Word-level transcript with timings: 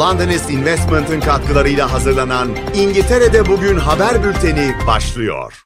Londonist 0.00 0.50
Investment'ın 0.50 1.20
katkılarıyla 1.20 1.92
hazırlanan 1.92 2.48
İngiltere'de 2.74 3.46
Bugün 3.46 3.76
haber 3.76 4.24
bülteni 4.24 4.72
başlıyor. 4.86 5.64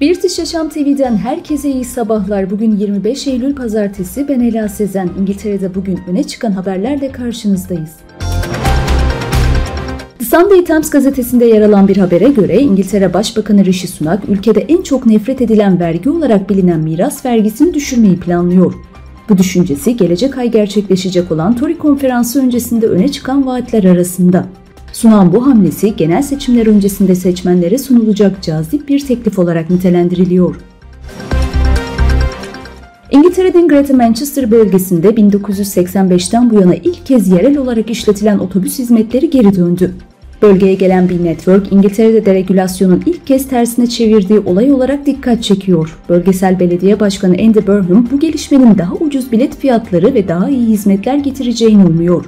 British 0.00 0.38
Yaşam 0.38 0.68
TV'den 0.68 1.16
herkese 1.16 1.70
iyi 1.70 1.84
sabahlar. 1.84 2.50
Bugün 2.50 2.76
25 2.76 3.26
Eylül 3.26 3.54
Pazartesi. 3.54 4.28
Ben 4.28 4.40
Ela 4.40 4.68
Sezen. 4.68 5.10
İngiltere'de 5.20 5.74
bugün 5.74 6.00
öne 6.08 6.24
çıkan 6.24 6.52
haberlerle 6.52 7.12
karşınızdayız. 7.12 7.90
The 10.18 10.24
Sunday 10.24 10.64
Times 10.64 10.90
gazetesinde 10.90 11.44
yer 11.44 11.62
alan 11.62 11.88
bir 11.88 11.96
habere 11.96 12.28
göre 12.28 12.58
İngiltere 12.58 13.14
Başbakanı 13.14 13.64
Rishi 13.64 13.88
Sunak 13.88 14.28
ülkede 14.28 14.60
en 14.60 14.82
çok 14.82 15.06
nefret 15.06 15.40
edilen 15.40 15.80
vergi 15.80 16.10
olarak 16.10 16.50
bilinen 16.50 16.80
miras 16.80 17.24
vergisini 17.24 17.74
düşürmeyi 17.74 18.20
planlıyor. 18.20 18.91
Bu 19.28 19.38
düşüncesi 19.38 19.96
gelecek 19.96 20.38
ay 20.38 20.50
gerçekleşecek 20.50 21.32
olan 21.32 21.56
Tory 21.56 21.78
konferansı 21.78 22.42
öncesinde 22.42 22.86
öne 22.86 23.08
çıkan 23.08 23.46
vaatler 23.46 23.84
arasında. 23.84 24.46
Sunan 24.92 25.32
bu 25.32 25.46
hamlesi 25.46 25.96
genel 25.96 26.22
seçimler 26.22 26.66
öncesinde 26.66 27.14
seçmenlere 27.14 27.78
sunulacak 27.78 28.42
cazip 28.42 28.88
bir 28.88 29.06
teklif 29.06 29.38
olarak 29.38 29.70
nitelendiriliyor. 29.70 30.56
İngiltere'nin 33.10 33.68
Greater 33.68 33.96
Manchester 33.96 34.50
bölgesinde 34.50 35.08
1985'ten 35.08 36.50
bu 36.50 36.60
yana 36.60 36.74
ilk 36.74 37.06
kez 37.06 37.28
yerel 37.28 37.58
olarak 37.58 37.90
işletilen 37.90 38.38
otobüs 38.38 38.78
hizmetleri 38.78 39.30
geri 39.30 39.54
döndü. 39.54 39.94
Bölgeye 40.42 40.74
gelen 40.74 41.08
bir 41.08 41.24
network 41.24 41.72
İngiltere'de 41.72 42.26
deregülasyonun 42.26 43.02
ilk 43.06 43.26
kez 43.26 43.48
tersine 43.48 43.86
çevirdiği 43.86 44.40
olay 44.40 44.72
olarak 44.72 45.06
dikkat 45.06 45.42
çekiyor. 45.42 45.98
Bölgesel 46.08 46.60
Belediye 46.60 47.00
Başkanı 47.00 47.32
Andy 47.32 47.66
Burnham 47.66 48.08
bu 48.12 48.20
gelişmenin 48.20 48.78
daha 48.78 48.94
ucuz 48.94 49.32
bilet 49.32 49.58
fiyatları 49.58 50.14
ve 50.14 50.28
daha 50.28 50.48
iyi 50.48 50.66
hizmetler 50.66 51.16
getireceğini 51.16 51.84
umuyor. 51.84 52.24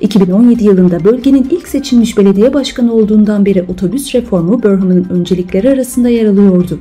2017 0.00 0.64
yılında 0.64 1.04
bölgenin 1.04 1.48
ilk 1.50 1.68
seçilmiş 1.68 2.18
belediye 2.18 2.54
başkanı 2.54 2.92
olduğundan 2.92 3.46
beri 3.46 3.62
otobüs 3.62 4.14
reformu 4.14 4.62
Burnham'ın 4.62 5.06
öncelikleri 5.10 5.70
arasında 5.70 6.08
yer 6.08 6.26
alıyordu. 6.26 6.78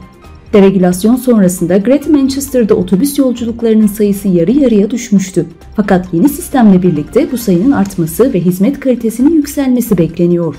Deregülasyon 0.53 1.15
sonrasında 1.15 1.77
Greater 1.77 2.11
Manchester'da 2.11 2.75
otobüs 2.75 3.19
yolculuklarının 3.19 3.87
sayısı 3.87 4.27
yarı 4.27 4.51
yarıya 4.51 4.91
düşmüştü. 4.91 5.45
Fakat 5.75 6.13
yeni 6.13 6.29
sistemle 6.29 6.83
birlikte 6.83 7.31
bu 7.31 7.37
sayının 7.37 7.71
artması 7.71 8.33
ve 8.33 8.39
hizmet 8.39 8.79
kalitesinin 8.79 9.35
yükselmesi 9.35 9.97
bekleniyor. 9.97 10.55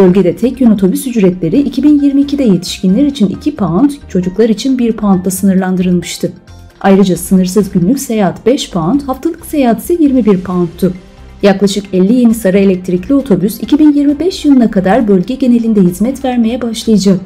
Bölgede 0.00 0.36
tek 0.36 0.60
yön 0.60 0.70
otobüs 0.70 1.06
ücretleri 1.06 1.68
2022'de 1.68 2.42
yetişkinler 2.42 3.06
için 3.06 3.28
2 3.28 3.56
pound, 3.56 3.90
çocuklar 4.08 4.48
için 4.48 4.78
1 4.78 4.92
poundla 4.92 5.30
sınırlandırılmıştı. 5.30 6.32
Ayrıca 6.80 7.16
sınırsız 7.16 7.70
günlük 7.70 7.98
seyahat 7.98 8.46
5 8.46 8.70
pound, 8.70 9.00
haftalık 9.00 9.46
seyahat 9.46 9.82
ise 9.82 9.94
21 10.00 10.40
pound'tu. 10.40 10.94
Yaklaşık 11.42 11.84
50 11.92 12.14
yeni 12.14 12.34
sarı 12.34 12.58
elektrikli 12.58 13.14
otobüs 13.14 13.60
2025 13.60 14.44
yılına 14.44 14.70
kadar 14.70 15.08
bölge 15.08 15.34
genelinde 15.34 15.80
hizmet 15.80 16.24
vermeye 16.24 16.62
başlayacak. 16.62 17.20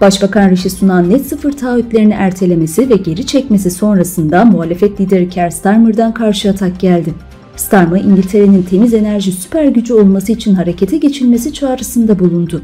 Başbakan 0.00 0.50
Rishi 0.50 0.70
Sunak'ın 0.70 1.10
net 1.10 1.26
sıfır 1.26 1.52
taahhütlerini 1.52 2.12
ertelemesi 2.12 2.90
ve 2.90 2.96
geri 2.96 3.26
çekmesi 3.26 3.70
sonrasında 3.70 4.44
muhalefet 4.44 5.00
lideri 5.00 5.28
Keir 5.28 5.50
Starmer'dan 5.50 6.14
karşı 6.14 6.50
atak 6.50 6.80
geldi. 6.80 7.14
Starmer, 7.60 8.00
İngiltere'nin 8.00 8.62
temiz 8.62 8.94
enerji 8.94 9.32
süper 9.32 9.64
gücü 9.64 9.94
olması 9.94 10.32
için 10.32 10.54
harekete 10.54 10.96
geçilmesi 10.96 11.52
çağrısında 11.52 12.18
bulundu. 12.18 12.62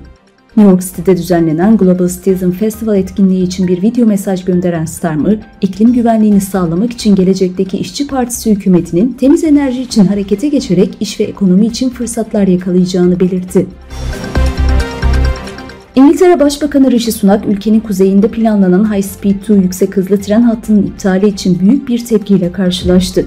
New 0.56 0.70
York 0.70 0.82
City'de 0.82 1.16
düzenlenen 1.16 1.76
Global 1.76 2.08
Citizen 2.08 2.50
Festival 2.50 2.96
etkinliği 2.96 3.46
için 3.46 3.68
bir 3.68 3.82
video 3.82 4.06
mesaj 4.06 4.44
gönderen 4.44 4.84
Starmer, 4.84 5.38
iklim 5.60 5.92
güvenliğini 5.92 6.40
sağlamak 6.40 6.92
için 6.92 7.14
gelecekteki 7.14 7.78
İşçi 7.78 8.06
Partisi 8.06 8.50
hükümetinin 8.50 9.12
temiz 9.12 9.44
enerji 9.44 9.82
için 9.82 10.06
harekete 10.06 10.48
geçerek 10.48 10.96
iş 11.00 11.20
ve 11.20 11.24
ekonomi 11.24 11.66
için 11.66 11.90
fırsatlar 11.90 12.46
yakalayacağını 12.46 13.20
belirtti. 13.20 13.66
İngiltere 15.94 16.40
Başbakanı 16.40 16.90
Rishi 16.90 17.12
Sunak, 17.12 17.46
ülkenin 17.46 17.80
kuzeyinde 17.80 18.28
planlanan 18.28 18.94
High 18.94 19.04
Speed 19.04 19.34
2 19.42 19.52
yüksek 19.52 19.96
hızlı 19.96 20.20
tren 20.20 20.42
hattının 20.42 20.82
iptali 20.82 21.28
için 21.28 21.60
büyük 21.60 21.88
bir 21.88 22.04
tepkiyle 22.04 22.52
karşılaştı. 22.52 23.26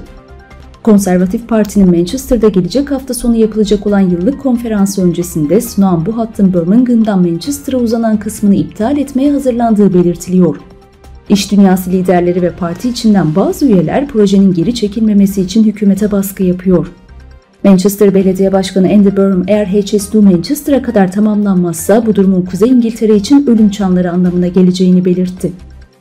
Konservatif 0.84 1.48
Parti'nin 1.48 1.90
Manchester'da 1.90 2.48
gelecek 2.48 2.92
hafta 2.92 3.14
sonu 3.14 3.36
yapılacak 3.36 3.88
olan 3.88 4.00
yıllık 4.00 4.42
konferansı 4.42 5.04
öncesinde 5.04 5.62
Sunak 5.62 6.06
bu 6.06 6.18
hattın 6.18 6.54
Birmingham'dan 6.54 7.22
Manchester'a 7.22 7.78
uzanan 7.78 8.20
kısmını 8.20 8.56
iptal 8.56 8.98
etmeye 8.98 9.32
hazırlandığı 9.32 9.94
belirtiliyor. 9.94 10.56
İş 11.30 11.52
dünyası 11.52 11.92
liderleri 11.92 12.42
ve 12.42 12.52
parti 12.52 12.90
içinden 12.90 13.36
bazı 13.36 13.66
üyeler 13.66 14.08
projenin 14.08 14.54
geri 14.54 14.76
çekilmemesi 14.76 15.42
için 15.42 15.64
hükümete 15.64 16.12
baskı 16.12 16.44
yapıyor. 16.44 16.88
Manchester 17.64 18.14
Belediye 18.14 18.52
Başkanı 18.52 18.88
Andy 18.94 19.18
Burnham 19.18 19.44
eğer 19.48 19.66
HS2 19.66 20.22
Manchester'a 20.22 20.82
kadar 20.82 21.12
tamamlanmazsa 21.12 22.06
bu 22.06 22.16
durumun 22.16 22.42
Kuzey 22.42 22.70
İngiltere 22.70 23.16
için 23.16 23.48
ölüm 23.48 23.70
çanları 23.70 24.12
anlamına 24.12 24.48
geleceğini 24.48 25.06
belirtti. 25.06 25.52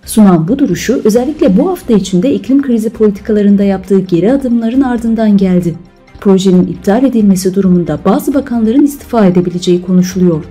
Sunan 0.08 0.48
bu 0.48 0.58
duruşu 0.58 1.00
özellikle 1.04 1.56
bu 1.56 1.70
hafta 1.70 1.94
içinde 1.94 2.32
iklim 2.32 2.62
krizi 2.62 2.90
politikalarında 2.90 3.64
yaptığı 3.64 4.00
geri 4.00 4.32
adımların 4.32 4.80
ardından 4.80 5.36
geldi. 5.36 5.74
Projenin 6.20 6.66
iptal 6.66 7.04
edilmesi 7.04 7.54
durumunda 7.54 8.00
bazı 8.04 8.34
bakanların 8.34 8.84
istifa 8.84 9.26
edebileceği 9.26 9.82
konuşuluyor. 9.82 10.44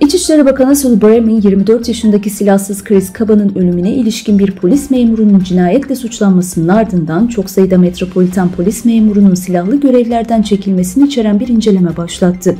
İçişleri 0.00 0.46
Bakanı 0.46 0.76
Sue 0.76 1.02
Bremen 1.02 1.40
24 1.40 1.88
yaşındaki 1.88 2.30
silahsız 2.30 2.84
Chris 2.84 3.12
Kaba'nın 3.12 3.54
ölümüne 3.54 3.94
ilişkin 3.94 4.38
bir 4.38 4.50
polis 4.50 4.90
memurunun 4.90 5.40
cinayetle 5.40 5.96
suçlanmasının 5.96 6.68
ardından 6.68 7.26
çok 7.26 7.50
sayıda 7.50 7.78
metropolitan 7.78 8.48
polis 8.48 8.84
memurunun 8.84 9.34
silahlı 9.34 9.80
görevlerden 9.80 10.42
çekilmesini 10.42 11.06
içeren 11.06 11.40
bir 11.40 11.48
inceleme 11.48 11.96
başlattı. 11.96 12.56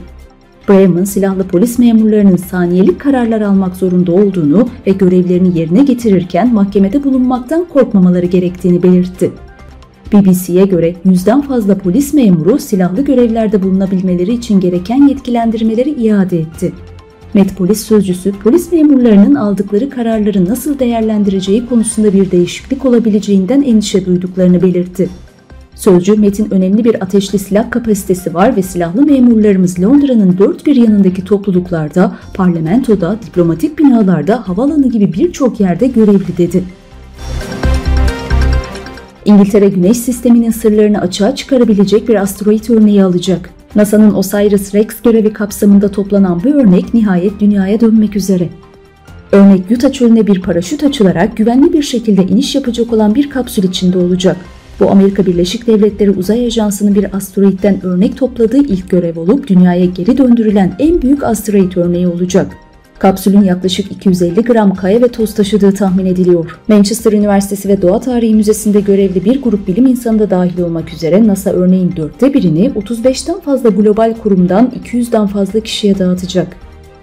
Bremen, 0.69 1.05
silahlı 1.05 1.49
polis 1.49 1.79
memurlarının 1.79 2.37
saniyelik 2.37 3.01
kararlar 3.01 3.41
almak 3.41 3.77
zorunda 3.77 4.13
olduğunu 4.13 4.69
ve 4.87 4.91
görevlerini 4.91 5.59
yerine 5.59 5.83
getirirken 5.83 6.55
mahkemede 6.55 7.05
bulunmaktan 7.05 7.65
korkmamaları 7.65 8.27
gerektiğini 8.27 8.83
belirtti. 8.83 9.31
BBC'ye 10.13 10.65
göre 10.65 10.97
yüzden 11.05 11.41
fazla 11.41 11.79
polis 11.79 12.15
memuru 12.15 12.59
silahlı 12.59 13.05
görevlerde 13.05 13.63
bulunabilmeleri 13.63 14.33
için 14.33 14.61
gereken 14.61 15.09
yetkilendirmeleri 15.09 15.91
iade 15.91 16.39
etti. 16.39 16.73
Met 17.35 17.57
Polis 17.57 17.87
Sözcüsü 17.87 18.33
polis 18.33 18.73
memurlarının 18.73 19.35
aldıkları 19.35 19.91
kararları 19.91 20.45
nasıl 20.45 20.79
değerlendireceği 20.79 21.67
konusunda 21.67 22.13
bir 22.13 22.31
değişiklik 22.31 22.85
olabileceğinden 22.85 23.63
endişe 23.63 24.07
duyduklarını 24.07 24.63
belirtti. 24.63 25.09
Sözcü 25.75 26.17
Met'in 26.17 26.51
önemli 26.51 26.85
bir 26.85 27.03
ateşli 27.03 27.39
silah 27.39 27.71
kapasitesi 27.71 28.35
var 28.35 28.57
ve 28.57 28.63
silahlı 28.63 29.03
memurlarımız 29.03 29.83
Londra'nın 29.83 30.39
dört 30.39 30.67
bir 30.67 30.77
yanındaki 30.77 31.25
topluluklarda, 31.25 32.17
parlamentoda, 32.35 33.19
diplomatik 33.27 33.79
binalarda, 33.79 34.49
havalanı 34.49 34.89
gibi 34.89 35.13
birçok 35.13 35.61
yerde 35.61 35.87
görevli 35.87 36.39
dedi. 36.39 36.65
İngiltere 39.25 39.69
Güneş 39.69 39.97
Sistemi'nin 39.97 40.51
sırlarını 40.51 41.01
açığa 41.01 41.35
çıkarabilecek 41.35 42.09
bir 42.09 42.15
asteroid 42.15 42.69
örneği 42.69 43.05
alacak. 43.05 43.51
NASA'nın 43.77 44.15
OSIRIS-REx 44.15 44.87
görevi 45.05 45.33
kapsamında 45.33 45.91
toplanan 45.91 46.45
bu 46.45 46.49
örnek 46.49 46.95
nihayet 46.95 47.41
dünyaya 47.41 47.81
dönmek 47.81 48.17
üzere. 48.17 48.49
Örnek 49.33 49.71
Utah 49.71 49.93
çölüne 49.93 50.27
bir 50.27 50.43
paraşüt 50.43 50.85
açılarak 50.85 51.37
güvenli 51.37 51.73
bir 51.73 51.83
şekilde 51.83 52.23
iniş 52.23 52.55
yapacak 52.55 52.93
olan 52.93 53.15
bir 53.15 53.31
kapsül 53.31 53.63
içinde 53.63 53.99
olacak. 53.99 54.37
Bu 54.81 54.91
Amerika 54.91 55.27
Birleşik 55.27 55.67
Devletleri 55.67 56.11
Uzay 56.11 56.47
Ajansı'nın 56.47 56.95
bir 56.95 57.17
asteroitten 57.17 57.87
örnek 57.87 58.17
topladığı 58.17 58.59
ilk 58.59 58.91
görev 58.91 59.21
olup 59.21 59.49
dünyaya 59.49 59.85
geri 59.85 60.19
döndürülen 60.19 60.77
en 60.79 61.03
büyük 61.03 61.23
asteroid 61.23 61.73
örneği 61.77 62.09
olacak. 62.09 62.47
Kapsülün 63.05 63.43
yaklaşık 63.43 63.93
250 63.93 64.43
gram 64.43 64.75
kaya 64.75 65.03
ve 65.03 65.09
toz 65.09 65.35
taşıdığı 65.35 65.75
tahmin 65.75 66.07
ediliyor. 66.07 66.59
Manchester 66.69 67.13
Üniversitesi 67.13 67.69
ve 67.69 67.83
Doğa 67.83 68.01
Tarihi 68.01 68.35
Müzesi'nde 68.35 68.81
görevli 68.81 69.25
bir 69.25 69.43
grup 69.43 69.69
bilim 69.69 69.87
insanı 69.87 70.19
da 70.19 70.31
dahil 70.31 70.61
olmak 70.61 70.93
üzere 70.93 71.27
NASA 71.27 71.51
örneğin 71.51 71.93
dörtte 71.97 72.35
birini 72.35 72.71
35'ten 72.71 73.41
fazla 73.41 73.69
global 73.69 74.15
kurumdan 74.23 74.73
200'den 74.85 75.27
fazla 75.27 75.61
kişiye 75.61 75.99
dağıtacak. 75.99 76.57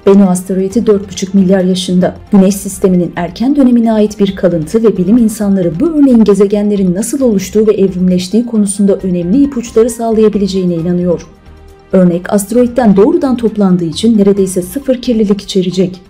Bennu 0.06 0.30
asteroidi 0.30 0.80
4,5 0.80 1.38
milyar 1.38 1.64
yaşında. 1.64 2.16
Güneş 2.32 2.56
sisteminin 2.56 3.14
erken 3.16 3.56
dönemine 3.56 3.94
ait 3.94 4.20
bir 4.20 4.36
kalıntı 4.36 4.84
ve 4.84 4.98
bilim 4.98 5.18
insanları 5.18 5.80
bu 5.80 5.90
örneğin 5.90 6.24
gezegenlerin 6.24 6.96
nasıl 6.96 7.22
oluştuğu 7.22 7.68
ve 7.68 7.74
evrimleştiği 7.74 8.46
konusunda 8.46 8.96
önemli 8.96 9.44
ipuçları 9.44 9.90
sağlayabileceğine 9.90 10.76
inanıyor. 10.76 11.28
Örnek 11.94 12.34
asteroitten 12.34 12.96
doğrudan 12.96 13.38
toplandığı 13.38 13.84
için 13.84 14.18
neredeyse 14.18 14.62
sıfır 14.62 15.02
kirlilik 15.02 15.42
içerecek. 15.42 16.02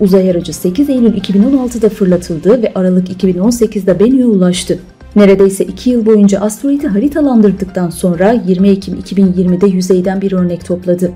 Uzay 0.00 0.30
aracı 0.30 0.54
8 0.54 0.90
Eylül 0.90 1.14
2016'da 1.14 1.88
fırlatıldı 1.88 2.62
ve 2.62 2.72
Aralık 2.74 3.08
2018'de 3.22 4.00
Bennu'ya 4.00 4.26
ulaştı. 4.26 4.78
Neredeyse 5.16 5.64
2 5.64 5.90
yıl 5.90 6.06
boyunca 6.06 6.40
asteroidi 6.40 6.86
haritalandırdıktan 6.86 7.90
sonra 7.90 8.32
20 8.46 8.68
Ekim 8.68 8.94
2020'de 8.94 9.66
yüzeyden 9.66 10.20
bir 10.20 10.32
örnek 10.32 10.64
topladı. 10.64 11.12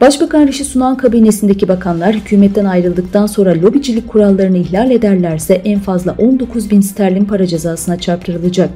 Başbakan 0.00 0.46
Rishi 0.46 0.64
Sunak 0.64 1.00
kabinesindeki 1.00 1.68
bakanlar 1.68 2.14
hükümetten 2.14 2.64
ayrıldıktan 2.64 3.26
sonra 3.26 3.50
lobicilik 3.62 4.08
kurallarını 4.08 4.56
ihlal 4.56 4.90
ederlerse 4.90 5.54
en 5.54 5.80
fazla 5.80 6.14
19 6.18 6.70
bin 6.70 6.80
sterlin 6.80 7.24
para 7.24 7.46
cezasına 7.46 7.98
çarptırılacak. 7.98 8.70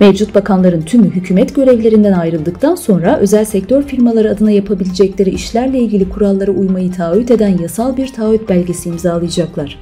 Mevcut 0.00 0.34
bakanların 0.34 0.82
tümü 0.82 1.10
hükümet 1.10 1.54
görevlerinden 1.54 2.12
ayrıldıktan 2.12 2.74
sonra 2.74 3.18
özel 3.18 3.44
sektör 3.44 3.82
firmaları 3.82 4.30
adına 4.30 4.50
yapabilecekleri 4.50 5.30
işlerle 5.30 5.78
ilgili 5.78 6.08
kurallara 6.08 6.50
uymayı 6.50 6.92
taahhüt 6.92 7.30
eden 7.30 7.58
yasal 7.58 7.96
bir 7.96 8.12
taahhüt 8.12 8.48
belgesi 8.48 8.88
imzalayacaklar. 8.88 9.78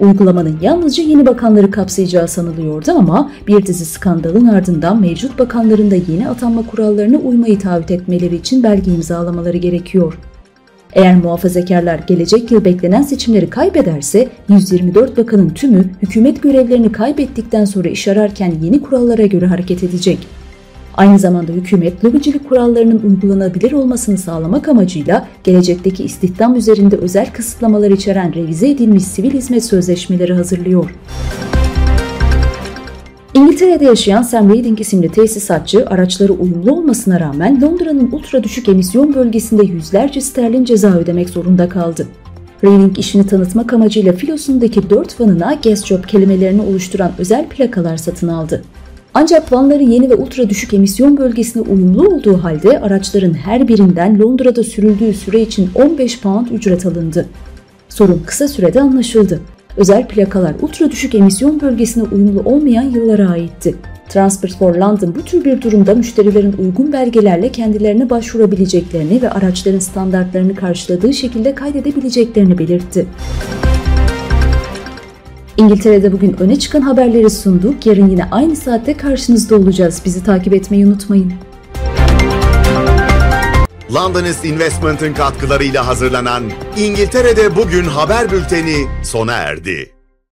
Uygulamanın 0.00 0.58
yalnızca 0.62 1.02
yeni 1.02 1.26
bakanları 1.26 1.70
kapsayacağı 1.70 2.28
sanılıyordu 2.28 2.92
ama 2.92 3.32
bir 3.46 3.66
dizi 3.66 3.84
skandalın 3.84 4.46
ardından 4.46 5.00
mevcut 5.00 5.38
bakanların 5.38 5.90
da 5.90 5.94
yeni 5.94 6.28
atanma 6.28 6.66
kurallarına 6.66 7.16
uymayı 7.16 7.58
taahhüt 7.58 7.90
etmeleri 7.90 8.36
için 8.36 8.62
belge 8.62 8.92
imzalamaları 8.92 9.56
gerekiyor. 9.56 10.18
Eğer 10.94 11.16
muhafazakarlar 11.16 11.98
gelecek 11.98 12.50
yıl 12.50 12.64
beklenen 12.64 13.02
seçimleri 13.02 13.50
kaybederse 13.50 14.28
124 14.48 15.16
bakanın 15.16 15.50
tümü 15.50 15.84
hükümet 16.02 16.42
görevlerini 16.42 16.92
kaybettikten 16.92 17.64
sonra 17.64 17.88
iş 17.88 18.08
ararken 18.08 18.52
yeni 18.62 18.82
kurallara 18.82 19.26
göre 19.26 19.46
hareket 19.46 19.82
edecek. 19.82 20.18
Aynı 20.96 21.18
zamanda 21.18 21.52
hükümet 21.52 22.04
lobicilik 22.04 22.48
kurallarının 22.48 23.02
uygulanabilir 23.02 23.72
olmasını 23.72 24.18
sağlamak 24.18 24.68
amacıyla 24.68 25.28
gelecekteki 25.44 26.04
istihdam 26.04 26.56
üzerinde 26.56 26.96
özel 26.96 27.32
kısıtlamalar 27.32 27.90
içeren 27.90 28.34
revize 28.34 28.70
edilmiş 28.70 29.04
sivil 29.04 29.30
hizmet 29.30 29.64
sözleşmeleri 29.64 30.34
hazırlıyor. 30.34 30.90
İngiltere'de 33.44 33.84
yaşayan 33.84 34.22
Sam 34.22 34.48
Reading 34.48 34.80
isimli 34.80 35.08
tesisatçı 35.08 35.86
araçları 35.86 36.32
uyumlu 36.32 36.72
olmasına 36.72 37.20
rağmen 37.20 37.62
Londra'nın 37.62 38.12
ultra 38.12 38.44
düşük 38.44 38.68
emisyon 38.68 39.14
bölgesinde 39.14 39.64
yüzlerce 39.64 40.20
sterlin 40.20 40.64
ceza 40.64 40.92
ödemek 40.92 41.30
zorunda 41.30 41.68
kaldı. 41.68 42.08
Reading 42.64 42.98
işini 42.98 43.26
tanıtmak 43.26 43.72
amacıyla 43.72 44.12
filosundaki 44.12 44.90
dört 44.90 45.20
vanına 45.20 45.58
gas 45.64 45.84
job 45.84 46.04
kelimelerini 46.04 46.62
oluşturan 46.62 47.12
özel 47.18 47.48
plakalar 47.48 47.96
satın 47.96 48.28
aldı. 48.28 48.62
Ancak 49.14 49.52
vanları 49.52 49.82
yeni 49.82 50.10
ve 50.10 50.14
ultra 50.14 50.50
düşük 50.50 50.74
emisyon 50.74 51.16
bölgesine 51.16 51.62
uyumlu 51.62 52.08
olduğu 52.08 52.44
halde 52.44 52.80
araçların 52.80 53.34
her 53.34 53.68
birinden 53.68 54.18
Londra'da 54.18 54.62
sürüldüğü 54.62 55.14
süre 55.14 55.40
için 55.40 55.70
15 55.74 56.20
pound 56.20 56.46
ücret 56.46 56.86
alındı. 56.86 57.26
Sorun 57.88 58.22
kısa 58.26 58.48
sürede 58.48 58.80
anlaşıldı. 58.80 59.40
Özel 59.76 60.08
plakalar 60.08 60.54
ultra 60.62 60.90
düşük 60.90 61.14
emisyon 61.14 61.60
bölgesine 61.60 62.02
uyumlu 62.02 62.40
olmayan 62.40 62.82
yıllara 62.82 63.30
aitti. 63.30 63.74
Transport 64.08 64.58
for 64.58 64.74
London 64.74 65.14
bu 65.14 65.22
tür 65.22 65.44
bir 65.44 65.62
durumda 65.62 65.94
müşterilerin 65.94 66.54
uygun 66.58 66.92
belgelerle 66.92 67.52
kendilerine 67.52 68.10
başvurabileceklerini 68.10 69.22
ve 69.22 69.30
araçların 69.30 69.78
standartlarını 69.78 70.54
karşıladığı 70.54 71.12
şekilde 71.12 71.54
kaydedebileceklerini 71.54 72.58
belirtti. 72.58 73.06
İngiltere'de 75.56 76.12
bugün 76.12 76.36
öne 76.40 76.58
çıkan 76.58 76.80
haberleri 76.80 77.30
sunduk. 77.30 77.86
Yarın 77.86 78.08
yine 78.08 78.24
aynı 78.30 78.56
saatte 78.56 78.96
karşınızda 78.96 79.56
olacağız. 79.56 80.02
Bizi 80.04 80.24
takip 80.24 80.54
etmeyi 80.54 80.86
unutmayın. 80.86 81.32
Londonist 83.94 84.44
Investment'ın 84.44 85.14
katkılarıyla 85.14 85.86
hazırlanan 85.86 86.52
İngiltere'de 86.76 87.56
Bugün 87.56 87.84
haber 87.84 88.30
bülteni 88.30 88.86
sona 89.04 89.32
erdi. 89.32 89.93